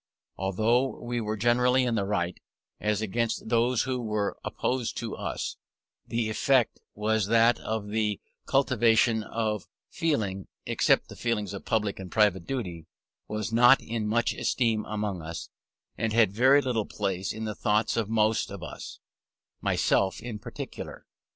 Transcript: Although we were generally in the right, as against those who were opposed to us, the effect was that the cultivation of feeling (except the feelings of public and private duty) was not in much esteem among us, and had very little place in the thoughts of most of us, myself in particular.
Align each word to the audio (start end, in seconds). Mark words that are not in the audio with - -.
Although 0.35 0.99
we 1.03 1.21
were 1.21 1.37
generally 1.37 1.83
in 1.83 1.93
the 1.93 2.05
right, 2.07 2.39
as 2.79 3.03
against 3.03 3.49
those 3.49 3.83
who 3.83 4.01
were 4.01 4.35
opposed 4.43 4.97
to 4.97 5.15
us, 5.15 5.57
the 6.07 6.27
effect 6.27 6.79
was 6.95 7.27
that 7.27 7.57
the 7.57 8.19
cultivation 8.47 9.21
of 9.21 9.67
feeling 9.91 10.47
(except 10.65 11.07
the 11.07 11.15
feelings 11.15 11.53
of 11.53 11.65
public 11.65 11.99
and 11.99 12.11
private 12.11 12.47
duty) 12.47 12.87
was 13.27 13.53
not 13.53 13.79
in 13.79 14.07
much 14.07 14.33
esteem 14.33 14.85
among 14.87 15.21
us, 15.21 15.49
and 15.99 16.13
had 16.13 16.33
very 16.33 16.63
little 16.63 16.87
place 16.87 17.31
in 17.31 17.43
the 17.43 17.53
thoughts 17.53 17.95
of 17.95 18.09
most 18.09 18.49
of 18.49 18.63
us, 18.63 18.99
myself 19.61 20.19
in 20.19 20.39
particular. 20.39 21.05